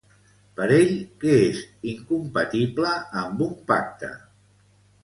Per 0.59 0.67
ell, 0.77 0.95
què 1.25 1.35
és 1.49 1.61
incompatible 1.93 2.99
amb 3.27 3.47
un 3.49 3.57
pacte? 3.71 4.13